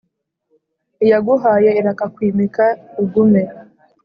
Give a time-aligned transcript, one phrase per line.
[1.03, 2.65] Iyaguhaye irakakwimika
[3.01, 3.43] ugume.